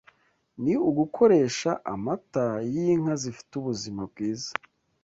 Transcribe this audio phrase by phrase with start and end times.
[0.63, 4.51] ni ugukoresha amata y’inka zifite ubuzima bwiza